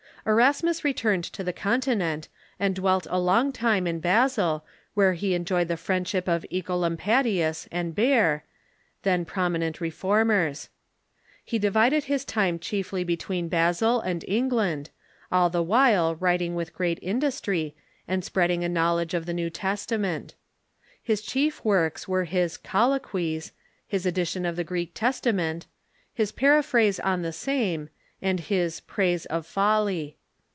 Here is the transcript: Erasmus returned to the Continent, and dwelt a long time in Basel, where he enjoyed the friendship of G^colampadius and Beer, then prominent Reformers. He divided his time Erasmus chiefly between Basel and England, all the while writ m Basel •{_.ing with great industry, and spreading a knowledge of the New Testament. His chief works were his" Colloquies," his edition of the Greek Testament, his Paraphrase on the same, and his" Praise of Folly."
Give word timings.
Erasmus 0.23 0.83
returned 0.83 1.23
to 1.23 1.43
the 1.43 1.51
Continent, 1.51 2.27
and 2.59 2.75
dwelt 2.75 3.07
a 3.09 3.17
long 3.19 3.51
time 3.51 3.87
in 3.87 3.99
Basel, 3.99 4.63
where 4.93 5.13
he 5.13 5.33
enjoyed 5.33 5.67
the 5.67 5.75
friendship 5.75 6.27
of 6.27 6.45
G^colampadius 6.51 7.67
and 7.71 7.95
Beer, 7.95 8.43
then 9.01 9.25
prominent 9.25 9.81
Reformers. 9.81 10.69
He 11.43 11.57
divided 11.57 12.03
his 12.03 12.23
time 12.23 12.57
Erasmus 12.57 12.67
chiefly 12.67 13.03
between 13.03 13.47
Basel 13.47 13.99
and 13.99 14.23
England, 14.27 14.91
all 15.31 15.49
the 15.49 15.63
while 15.63 16.13
writ 16.13 16.39
m 16.39 16.39
Basel 16.39 16.39
•{_.ing 16.51 16.55
with 16.55 16.73
great 16.75 16.99
industry, 17.01 17.75
and 18.07 18.23
spreading 18.23 18.63
a 18.63 18.69
knowledge 18.69 19.15
of 19.15 19.25
the 19.25 19.33
New 19.33 19.49
Testament. 19.49 20.35
His 21.01 21.23
chief 21.23 21.65
works 21.65 22.07
were 22.07 22.25
his" 22.25 22.57
Colloquies," 22.71 23.53
his 23.87 24.05
edition 24.05 24.45
of 24.45 24.55
the 24.55 24.63
Greek 24.63 24.91
Testament, 24.93 25.65
his 26.13 26.31
Paraphrase 26.31 26.99
on 26.99 27.23
the 27.23 27.33
same, 27.33 27.89
and 28.23 28.39
his" 28.41 28.79
Praise 28.81 29.25
of 29.25 29.47
Folly." 29.47 30.15